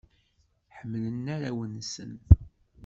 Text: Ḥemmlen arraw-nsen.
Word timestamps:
Ḥemmlen 0.77 1.25
arraw-nsen. 1.35 2.13